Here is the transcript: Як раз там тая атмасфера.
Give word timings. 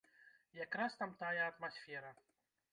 Як 0.59 0.77
раз 0.81 0.97
там 1.03 1.13
тая 1.21 1.37
атмасфера. 1.51 2.11